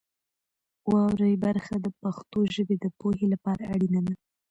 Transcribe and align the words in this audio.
واورئ 0.91 1.35
برخه 1.45 1.75
د 1.85 1.87
پښتو 2.01 2.39
ژبې 2.55 2.75
د 2.79 2.85
پوهې 2.99 3.25
لپاره 3.33 3.63
اړینه 3.73 4.01
ده. 4.07 4.15